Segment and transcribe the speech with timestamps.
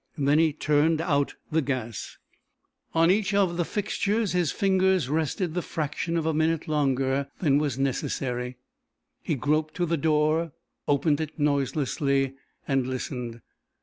[0.17, 2.17] Then he turned out the gas.
[2.95, 7.59] On each of the fixtures his fingers rested the fraction of a minute longer than
[7.59, 8.57] was necessary.
[9.21, 10.53] He groped to the door,
[10.87, 12.33] opened it noiselessly
[12.67, 13.41] and listened.